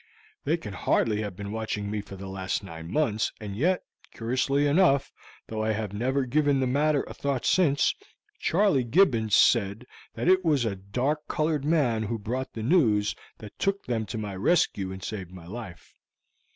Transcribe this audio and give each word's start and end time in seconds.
They 0.45 0.57
can 0.57 0.73
hardly 0.73 1.21
have 1.21 1.35
been 1.35 1.51
watching 1.51 1.91
me 1.91 2.01
for 2.01 2.15
the 2.15 2.25
last 2.27 2.63
nine 2.63 2.91
months, 2.91 3.31
and 3.39 3.55
yet, 3.55 3.83
curiously 4.13 4.65
enough, 4.65 5.11
though 5.45 5.63
I 5.63 5.73
have 5.73 5.93
never 5.93 6.25
given 6.25 6.59
the 6.59 6.65
matter 6.65 7.03
a 7.03 7.13
thought 7.13 7.45
since, 7.45 7.93
Charley 8.39 8.83
Gibbons 8.83 9.35
said 9.35 9.85
that 10.15 10.27
it 10.27 10.43
was 10.43 10.65
a 10.65 10.75
dark 10.75 11.27
colored 11.27 11.63
man 11.65 12.01
who 12.01 12.17
brought 12.17 12.53
the 12.53 12.63
news 12.63 13.13
that 13.37 13.59
took 13.59 13.85
them 13.85 14.07
to 14.07 14.17
my 14.17 14.35
rescue 14.35 14.91
and 14.91 15.03
saved 15.03 15.29
my 15.31 15.45
life. 15.45 15.93